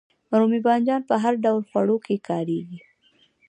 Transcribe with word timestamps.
رومی 0.37 0.59
بانجان 0.65 1.01
په 1.09 1.15
هر 1.23 1.33
ډول 1.43 1.61
خوړو 1.69 1.97
کې 2.05 2.23
کاریږي 2.27 2.79